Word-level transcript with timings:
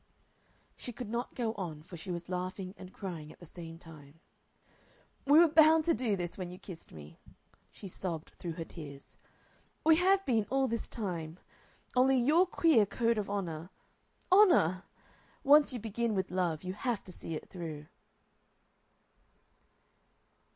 She 0.75 0.91
could 0.91 1.11
not 1.11 1.35
go 1.35 1.53
on, 1.53 1.83
for 1.83 1.95
she 1.95 2.09
was 2.09 2.27
laughing 2.27 2.73
and 2.75 2.91
crying 2.91 3.31
at 3.31 3.39
the 3.39 3.45
same 3.45 3.77
time. 3.77 4.19
"We 5.25 5.37
were 5.37 5.47
bound 5.47 5.85
to 5.85 5.93
do 5.93 6.15
this 6.15 6.39
when 6.39 6.49
you 6.49 6.57
kissed 6.57 6.91
me," 6.91 7.19
she 7.69 7.87
sobbed 7.87 8.31
through 8.31 8.53
her 8.53 8.65
tears. 8.65 9.15
"We 9.85 9.97
have 9.97 10.25
been 10.25 10.47
all 10.49 10.67
this 10.67 10.89
time 10.89 11.37
Only 11.95 12.19
your 12.19 12.47
queer 12.47 12.87
code 12.87 13.19
of 13.19 13.29
honor 13.29 13.69
Honor! 14.31 14.85
Once 15.43 15.71
you 15.71 15.77
begin 15.77 16.15
with 16.15 16.31
love 16.31 16.63
you 16.63 16.73
have 16.73 17.03
to 17.03 17.11
see 17.11 17.35
it 17.35 17.47
through." 17.51 17.85